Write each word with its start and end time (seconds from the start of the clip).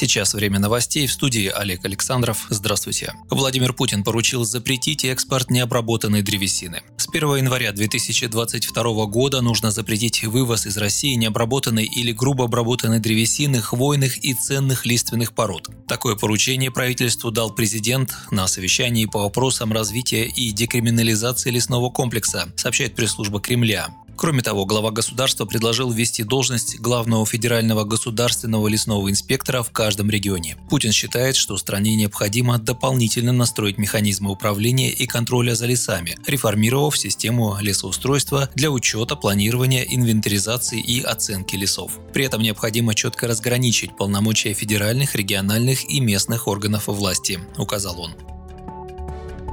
Сейчас 0.00 0.32
время 0.32 0.58
новостей 0.58 1.06
в 1.06 1.12
студии 1.12 1.48
Олег 1.48 1.84
Александров. 1.84 2.46
Здравствуйте. 2.48 3.12
Владимир 3.28 3.74
Путин 3.74 4.02
поручил 4.02 4.44
запретить 4.44 5.04
экспорт 5.04 5.50
необработанной 5.50 6.22
древесины. 6.22 6.80
С 6.96 7.06
1 7.06 7.36
января 7.36 7.70
2022 7.72 9.04
года 9.04 9.42
нужно 9.42 9.70
запретить 9.70 10.24
вывоз 10.24 10.64
из 10.64 10.78
России 10.78 11.16
необработанной 11.16 11.84
или 11.84 12.12
грубо 12.12 12.46
обработанной 12.46 12.98
древесины, 12.98 13.60
хвойных 13.60 14.24
и 14.24 14.32
ценных 14.32 14.86
лиственных 14.86 15.34
пород. 15.34 15.68
Такое 15.86 16.16
поручение 16.16 16.70
правительству 16.70 17.30
дал 17.30 17.54
президент 17.54 18.16
на 18.30 18.46
совещании 18.46 19.04
по 19.04 19.18
вопросам 19.18 19.70
развития 19.70 20.24
и 20.24 20.50
декриминализации 20.52 21.50
лесного 21.50 21.90
комплекса, 21.90 22.50
сообщает 22.56 22.94
пресс-служба 22.94 23.38
Кремля. 23.38 23.88
Кроме 24.20 24.42
того, 24.42 24.66
глава 24.66 24.90
государства 24.90 25.46
предложил 25.46 25.90
ввести 25.90 26.24
должность 26.24 26.78
главного 26.78 27.24
федерального 27.24 27.84
государственного 27.84 28.68
лесного 28.68 29.08
инспектора 29.08 29.62
в 29.62 29.70
каждом 29.70 30.10
регионе. 30.10 30.58
Путин 30.68 30.92
считает, 30.92 31.36
что 31.36 31.56
стране 31.56 31.94
необходимо 31.96 32.58
дополнительно 32.58 33.32
настроить 33.32 33.78
механизмы 33.78 34.30
управления 34.30 34.90
и 34.90 35.06
контроля 35.06 35.54
за 35.54 35.64
лесами, 35.64 36.18
реформировав 36.26 36.98
систему 36.98 37.56
лесоустройства 37.62 38.50
для 38.54 38.70
учета, 38.70 39.16
планирования, 39.16 39.86
инвентаризации 39.88 40.80
и 40.80 41.00
оценки 41.00 41.56
лесов. 41.56 41.98
При 42.12 42.26
этом 42.26 42.42
необходимо 42.42 42.94
четко 42.94 43.26
разграничить 43.26 43.96
полномочия 43.96 44.52
федеральных, 44.52 45.14
региональных 45.14 45.90
и 45.90 45.98
местных 45.98 46.46
органов 46.46 46.88
власти, 46.88 47.40
указал 47.56 47.98
он. 47.98 48.12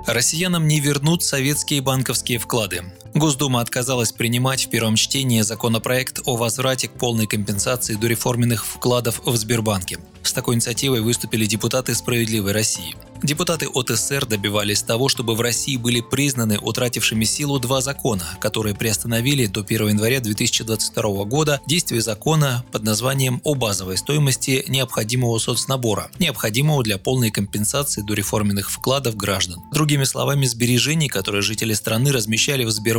Россиянам 0.07 0.69
не 0.69 0.79
вернут 0.79 1.21
советские 1.21 1.81
банковские 1.81 2.39
вклады. 2.39 2.83
Госдума 3.13 3.61
отказалась 3.61 4.11
принимать 4.11 4.65
в 4.65 4.69
первом 4.69 4.95
чтении 4.95 5.41
законопроект 5.41 6.21
о 6.25 6.35
возврате 6.35 6.87
к 6.87 6.93
полной 6.93 7.27
компенсации 7.27 7.95
дореформенных 7.95 8.65
вкладов 8.65 9.21
в 9.25 9.35
Сбербанке. 9.35 9.97
С 10.23 10.33
такой 10.33 10.55
инициативой 10.55 11.01
выступили 11.01 11.45
депутаты 11.45 11.95
«Справедливой 11.95 12.51
России». 12.51 12.95
Депутаты 13.23 13.67
от 13.67 13.89
СССР 13.89 14.27
добивались 14.27 14.83
того, 14.83 15.09
чтобы 15.09 15.35
в 15.35 15.41
России 15.41 15.75
были 15.75 16.01
признаны 16.01 16.59
утратившими 16.59 17.23
силу 17.23 17.59
два 17.59 17.81
закона, 17.81 18.23
которые 18.39 18.75
приостановили 18.75 19.47
до 19.47 19.61
1 19.61 19.87
января 19.89 20.19
2022 20.19 21.23
года 21.23 21.59
действие 21.65 22.01
закона 22.01 22.63
под 22.71 22.83
названием 22.83 23.41
«О 23.43 23.55
базовой 23.55 23.97
стоимости 23.97 24.63
необходимого 24.67 25.39
соцнабора», 25.39 26.11
необходимого 26.19 26.83
для 26.83 26.99
полной 26.99 27.31
компенсации 27.31 28.01
дореформенных 28.01 28.69
вкладов 28.69 29.15
граждан. 29.15 29.61
Другими 29.73 30.03
словами, 30.03 30.45
сбережений, 30.45 31.07
которые 31.07 31.41
жители 31.41 31.73
страны 31.73 32.11
размещали 32.11 32.65
в 32.65 32.69
Сбербанке 32.69 32.96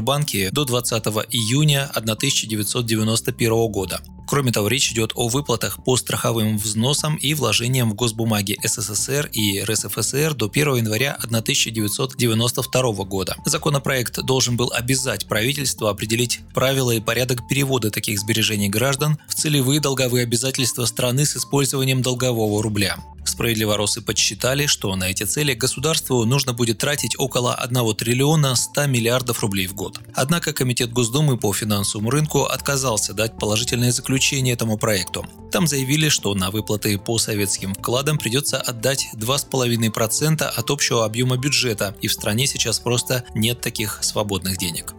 до 0.50 0.64
20 0.64 1.04
июня 1.30 1.90
1991 1.94 3.68
года. 3.68 4.00
Кроме 4.28 4.52
того, 4.52 4.68
речь 4.68 4.92
идет 4.92 5.12
о 5.14 5.28
выплатах 5.28 5.82
по 5.84 5.96
страховым 5.96 6.58
взносам 6.58 7.16
и 7.16 7.32
вложениям 7.32 7.90
в 7.90 7.94
госбумаги 7.94 8.58
СССР 8.62 9.30
и 9.32 9.62
РСФСР 9.62 10.34
до 10.34 10.50
1 10.52 10.76
января 10.76 11.14
1992 11.14 12.92
года. 13.04 13.36
Законопроект 13.46 14.20
должен 14.22 14.58
был 14.58 14.70
обязать 14.70 15.26
правительство 15.26 15.88
определить 15.88 16.40
правила 16.52 16.90
и 16.90 17.00
порядок 17.00 17.48
перевода 17.48 17.90
таких 17.90 18.20
сбережений 18.20 18.68
граждан 18.68 19.18
в 19.28 19.34
целевые 19.34 19.80
долговые 19.80 20.24
обязательства 20.24 20.84
страны 20.84 21.24
с 21.24 21.34
использованием 21.36 22.02
долгового 22.02 22.62
рубля. 22.62 22.98
Справедливоросы 23.38 24.02
подсчитали, 24.02 24.66
что 24.66 24.96
на 24.96 25.04
эти 25.04 25.22
цели 25.22 25.54
государству 25.54 26.24
нужно 26.24 26.54
будет 26.54 26.78
тратить 26.78 27.14
около 27.16 27.54
1 27.54 27.94
триллиона 27.94 28.56
100 28.56 28.86
миллиардов 28.86 29.42
рублей 29.42 29.68
в 29.68 29.74
год. 29.76 30.00
Однако 30.12 30.52
Комитет 30.52 30.92
Госдумы 30.92 31.38
по 31.38 31.52
финансовому 31.52 32.10
рынку 32.10 32.46
отказался 32.46 33.14
дать 33.14 33.38
положительное 33.38 33.92
заключение 33.92 34.54
этому 34.54 34.76
проекту. 34.76 35.24
Там 35.52 35.68
заявили, 35.68 36.08
что 36.08 36.34
на 36.34 36.50
выплаты 36.50 36.98
по 36.98 37.16
советским 37.18 37.74
вкладам 37.74 38.18
придется 38.18 38.60
отдать 38.60 39.06
2,5% 39.14 40.42
от 40.42 40.70
общего 40.70 41.04
объема 41.04 41.36
бюджета, 41.36 41.94
и 42.00 42.08
в 42.08 42.12
стране 42.12 42.48
сейчас 42.48 42.80
просто 42.80 43.22
нет 43.36 43.60
таких 43.60 44.00
свободных 44.02 44.58
денег. 44.58 44.94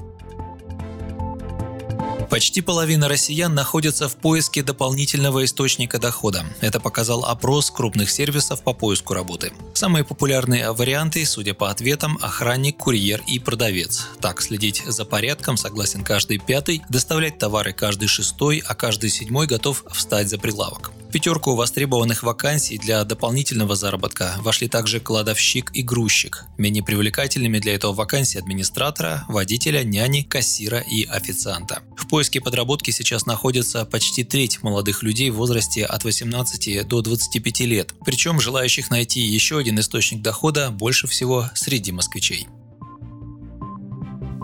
Почти 2.29 2.61
половина 2.61 3.07
россиян 3.07 3.53
находятся 3.55 4.07
в 4.07 4.15
поиске 4.15 4.61
дополнительного 4.61 5.43
источника 5.45 5.97
дохода. 5.97 6.45
Это 6.61 6.79
показал 6.79 7.25
опрос 7.25 7.71
крупных 7.71 8.11
сервисов 8.11 8.61
по 8.61 8.73
поиску 8.73 9.15
работы. 9.15 9.51
Самые 9.73 10.03
популярные 10.03 10.71
варианты, 10.71 11.25
судя 11.25 11.55
по 11.55 11.71
ответам, 11.71 12.19
охранник, 12.21 12.77
курьер 12.77 13.23
и 13.25 13.39
продавец. 13.39 14.07
Так, 14.21 14.41
следить 14.41 14.83
за 14.85 15.05
порядком 15.05 15.57
согласен 15.57 16.03
каждый 16.03 16.37
пятый, 16.37 16.83
доставлять 16.89 17.39
товары 17.39 17.73
каждый 17.73 18.07
шестой, 18.07 18.63
а 18.65 18.75
каждый 18.75 19.09
седьмой 19.09 19.47
готов 19.47 19.83
встать 19.91 20.29
за 20.29 20.37
прилавок 20.37 20.91
пятерку 21.11 21.55
востребованных 21.55 22.23
вакансий 22.23 22.77
для 22.77 23.03
дополнительного 23.03 23.75
заработка 23.75 24.35
вошли 24.39 24.67
также 24.67 24.99
кладовщик 24.99 25.71
и 25.73 25.81
грузчик. 25.81 26.45
Менее 26.57 26.83
привлекательными 26.83 27.59
для 27.59 27.75
этого 27.75 27.93
вакансии 27.93 28.37
администратора, 28.37 29.25
водителя, 29.27 29.83
няни, 29.83 30.21
кассира 30.21 30.79
и 30.79 31.03
официанта. 31.05 31.81
В 31.97 32.07
поиске 32.07 32.41
подработки 32.41 32.91
сейчас 32.91 33.25
находится 33.25 33.85
почти 33.85 34.23
треть 34.23 34.61
молодых 34.63 35.03
людей 35.03 35.29
в 35.29 35.35
возрасте 35.35 35.85
от 35.85 36.03
18 36.03 36.87
до 36.87 37.01
25 37.01 37.59
лет. 37.61 37.93
Причем 38.05 38.39
желающих 38.39 38.89
найти 38.89 39.21
еще 39.21 39.57
один 39.57 39.79
источник 39.79 40.21
дохода 40.21 40.71
больше 40.71 41.07
всего 41.07 41.49
среди 41.55 41.91
москвичей. 41.91 42.47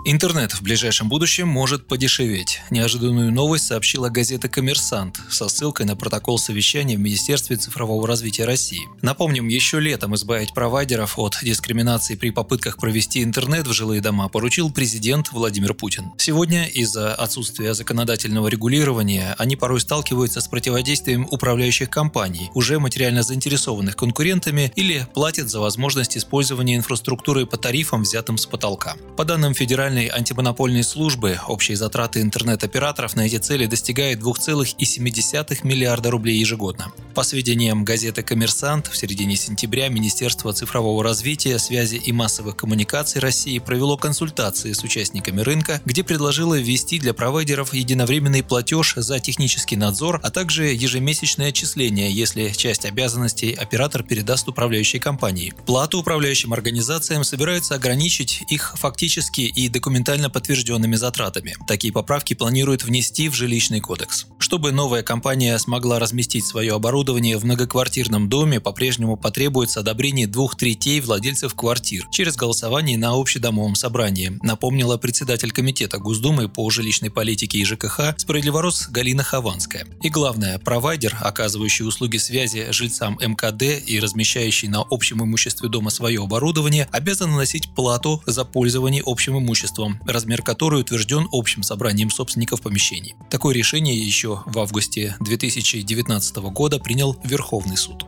Интернет 0.08 0.52
в 0.52 0.62
ближайшем 0.62 1.08
будущем 1.08 1.48
может 1.48 1.88
подешеветь. 1.88 2.60
Неожиданную 2.70 3.32
новость 3.32 3.66
сообщила 3.66 4.08
газета 4.08 4.48
«Коммерсант» 4.48 5.18
со 5.28 5.48
ссылкой 5.48 5.84
на 5.84 5.96
протокол 5.96 6.38
совещания 6.38 6.96
в 6.96 7.00
Министерстве 7.00 7.56
цифрового 7.56 8.06
развития 8.06 8.44
России. 8.44 8.82
Напомним, 9.02 9.48
еще 9.48 9.80
летом 9.80 10.14
избавить 10.14 10.54
провайдеров 10.54 11.18
от 11.18 11.38
дискриминации 11.42 12.14
при 12.14 12.30
попытках 12.30 12.78
провести 12.78 13.24
интернет 13.24 13.66
в 13.66 13.72
жилые 13.72 14.00
дома 14.00 14.28
поручил 14.28 14.70
президент 14.70 15.32
Владимир 15.32 15.74
Путин. 15.74 16.12
Сегодня 16.18 16.66
из-за 16.68 17.12
отсутствия 17.12 17.74
законодательного 17.74 18.46
регулирования 18.46 19.34
они 19.38 19.56
порой 19.56 19.80
сталкиваются 19.80 20.40
с 20.40 20.46
противодействием 20.46 21.26
управляющих 21.28 21.90
компаний, 21.90 22.48
уже 22.54 22.78
материально 22.78 23.24
заинтересованных 23.24 23.96
конкурентами 23.96 24.72
или 24.76 25.04
платят 25.14 25.50
за 25.50 25.58
возможность 25.58 26.16
использования 26.16 26.76
инфраструктуры 26.76 27.44
по 27.44 27.56
тарифам, 27.56 28.02
взятым 28.02 28.38
с 28.38 28.46
потолка. 28.46 28.94
По 29.16 29.24
данным 29.24 29.52
Федеральной 29.52 29.95
Федеральной 29.96 30.18
антимонопольной 30.18 30.84
службы 30.84 31.40
общие 31.48 31.74
затраты 31.74 32.20
интернет-операторов 32.20 33.16
на 33.16 33.22
эти 33.22 33.38
цели 33.38 33.64
достигают 33.64 34.20
2,7 34.20 35.60
миллиарда 35.62 36.10
рублей 36.10 36.38
ежегодно. 36.38 36.92
По 37.14 37.22
сведениям 37.22 37.82
газеты 37.82 38.22
«Коммерсант», 38.22 38.88
в 38.88 38.96
середине 38.96 39.36
сентября 39.36 39.88
Министерство 39.88 40.52
цифрового 40.52 41.02
развития, 41.02 41.58
связи 41.58 41.96
и 41.96 42.12
массовых 42.12 42.56
коммуникаций 42.56 43.22
России 43.22 43.58
провело 43.58 43.96
консультации 43.96 44.74
с 44.74 44.84
участниками 44.84 45.40
рынка, 45.40 45.80
где 45.86 46.04
предложило 46.04 46.58
ввести 46.58 46.98
для 46.98 47.14
провайдеров 47.14 47.72
единовременный 47.72 48.42
платеж 48.42 48.96
за 48.96 49.18
технический 49.18 49.76
надзор, 49.76 50.20
а 50.22 50.30
также 50.30 50.66
ежемесячное 50.74 51.48
отчисление, 51.48 52.12
если 52.12 52.50
часть 52.50 52.84
обязанностей 52.84 53.54
оператор 53.54 54.02
передаст 54.02 54.46
управляющей 54.46 54.98
компании. 54.98 55.54
Плату 55.64 56.00
управляющим 56.00 56.52
организациям 56.52 57.24
собираются 57.24 57.76
ограничить 57.76 58.42
их 58.48 58.74
фактически 58.76 59.40
и 59.40 59.70
документально 59.70 59.85
документально 59.86 60.28
подтвержденными 60.28 60.96
затратами. 60.96 61.54
Такие 61.68 61.92
поправки 61.92 62.34
планируют 62.34 62.82
внести 62.82 63.28
в 63.28 63.34
жилищный 63.34 63.78
кодекс. 63.78 64.26
Чтобы 64.46 64.70
новая 64.70 65.02
компания 65.02 65.58
смогла 65.58 65.98
разместить 65.98 66.46
свое 66.46 66.72
оборудование 66.72 67.36
в 67.36 67.42
многоквартирном 67.42 68.28
доме, 68.28 68.60
по-прежнему 68.60 69.16
потребуется 69.16 69.80
одобрение 69.80 70.28
двух 70.28 70.54
третей 70.54 71.00
владельцев 71.00 71.56
квартир 71.56 72.06
через 72.12 72.36
голосование 72.36 72.96
на 72.96 73.20
общедомовом 73.20 73.74
собрании, 73.74 74.38
напомнила 74.44 74.98
председатель 74.98 75.50
комитета 75.50 75.98
Госдумы 75.98 76.48
по 76.48 76.70
жилищной 76.70 77.10
политике 77.10 77.58
и 77.58 77.64
ЖКХ 77.64 78.14
«Справедливорос» 78.18 78.86
Галина 78.88 79.24
Хованская. 79.24 79.84
И 80.00 80.10
главное, 80.10 80.60
провайдер, 80.60 81.16
оказывающий 81.22 81.84
услуги 81.84 82.18
связи 82.18 82.68
жильцам 82.70 83.18
МКД 83.20 83.84
и 83.84 83.98
размещающий 83.98 84.68
на 84.68 84.84
общем 84.88 85.24
имуществе 85.24 85.68
дома 85.68 85.90
свое 85.90 86.22
оборудование, 86.22 86.88
обязан 86.92 87.34
носить 87.34 87.74
плату 87.74 88.22
за 88.26 88.44
пользование 88.44 89.02
общим 89.04 89.38
имуществом, 89.38 90.00
размер 90.06 90.42
которой 90.42 90.82
утвержден 90.82 91.26
общим 91.32 91.64
собранием 91.64 92.10
собственников 92.10 92.62
помещений. 92.62 93.16
Такое 93.28 93.52
решение 93.52 93.98
еще 93.98 94.35
в 94.46 94.58
августе 94.58 95.16
2019 95.20 96.36
года 96.36 96.78
принял 96.78 97.16
Верховный 97.24 97.76
суд. 97.76 98.05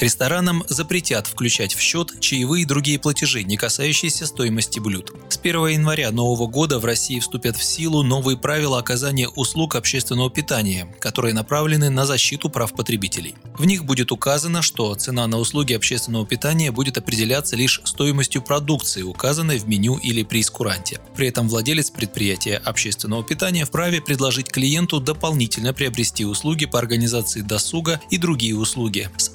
Ресторанам 0.00 0.64
запретят 0.66 1.26
включать 1.26 1.74
в 1.74 1.80
счет 1.80 2.20
чаевые 2.20 2.62
и 2.62 2.66
другие 2.66 2.98
платежи, 2.98 3.42
не 3.42 3.58
касающиеся 3.58 4.24
стоимости 4.24 4.78
блюд. 4.78 5.12
С 5.28 5.36
1 5.36 5.66
января 5.66 6.10
нового 6.10 6.46
года 6.46 6.78
в 6.78 6.86
России 6.86 7.20
вступят 7.20 7.54
в 7.54 7.62
силу 7.62 8.02
новые 8.02 8.38
правила 8.38 8.78
оказания 8.78 9.28
услуг 9.28 9.76
общественного 9.76 10.30
питания, 10.30 10.90
которые 11.00 11.34
направлены 11.34 11.90
на 11.90 12.06
защиту 12.06 12.48
прав 12.48 12.72
потребителей. 12.72 13.34
В 13.58 13.66
них 13.66 13.84
будет 13.84 14.10
указано, 14.10 14.62
что 14.62 14.94
цена 14.94 15.26
на 15.26 15.38
услуги 15.38 15.74
общественного 15.74 16.26
питания 16.26 16.72
будет 16.72 16.96
определяться 16.96 17.54
лишь 17.54 17.82
стоимостью 17.84 18.40
продукции, 18.40 19.02
указанной 19.02 19.58
в 19.58 19.68
меню 19.68 19.98
или 19.98 20.22
прейскуранте. 20.22 20.98
При 21.14 21.28
этом 21.28 21.46
владелец 21.46 21.90
предприятия 21.90 22.56
общественного 22.56 23.22
питания 23.22 23.66
вправе 23.66 24.00
предложить 24.00 24.50
клиенту 24.50 24.98
дополнительно 24.98 25.74
приобрести 25.74 26.24
услуги 26.24 26.64
по 26.64 26.78
организации 26.78 27.42
досуга 27.42 28.00
и 28.08 28.16
другие 28.16 28.56
услуги 28.56 29.10
с 29.18 29.30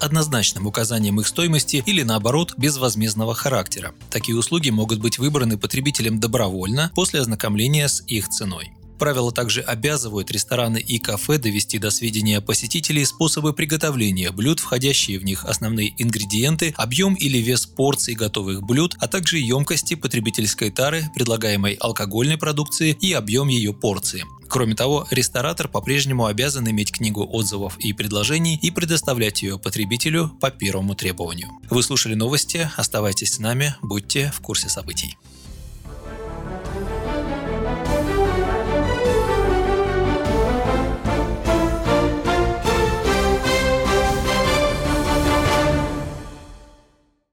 однозначным 0.56 0.66
указанием 0.66 1.20
их 1.20 1.26
стоимости 1.26 1.82
или 1.86 2.02
наоборот 2.02 2.54
безвозмездного 2.56 3.34
характера. 3.34 3.92
Такие 4.10 4.36
услуги 4.36 4.70
могут 4.70 5.00
быть 5.00 5.18
выбраны 5.18 5.58
потребителем 5.58 6.18
добровольно 6.20 6.90
после 6.94 7.20
ознакомления 7.20 7.88
с 7.88 8.02
их 8.06 8.28
ценой. 8.28 8.72
Правила 8.98 9.30
также 9.30 9.60
обязывают 9.60 10.30
рестораны 10.30 10.78
и 10.78 10.98
кафе 10.98 11.36
довести 11.36 11.78
до 11.78 11.90
сведения 11.90 12.40
посетителей 12.40 13.04
способы 13.04 13.52
приготовления 13.52 14.30
блюд, 14.30 14.58
входящие 14.58 15.18
в 15.18 15.24
них 15.24 15.44
основные 15.44 15.92
ингредиенты, 15.98 16.72
объем 16.78 17.14
или 17.14 17.36
вес 17.38 17.66
порций 17.66 18.14
готовых 18.14 18.62
блюд, 18.62 18.96
а 18.98 19.06
также 19.06 19.38
емкости 19.38 19.96
потребительской 19.96 20.70
тары, 20.70 21.04
предлагаемой 21.14 21.74
алкогольной 21.74 22.38
продукции 22.38 22.96
и 22.98 23.12
объем 23.12 23.48
ее 23.48 23.74
порции. 23.74 24.24
Кроме 24.56 24.74
того, 24.74 25.06
ресторатор 25.10 25.68
по-прежнему 25.68 26.24
обязан 26.24 26.66
иметь 26.70 26.90
книгу 26.90 27.28
отзывов 27.30 27.76
и 27.78 27.92
предложений 27.92 28.58
и 28.62 28.70
предоставлять 28.70 29.42
ее 29.42 29.58
потребителю 29.58 30.30
по 30.40 30.50
первому 30.50 30.94
требованию. 30.94 31.50
Вы 31.68 31.82
слушали 31.82 32.14
новости, 32.14 32.70
оставайтесь 32.74 33.34
с 33.34 33.38
нами, 33.38 33.74
будьте 33.82 34.32
в 34.34 34.40
курсе 34.40 34.70
событий. 34.70 35.18